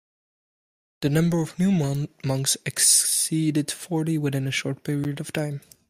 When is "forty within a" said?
3.69-4.51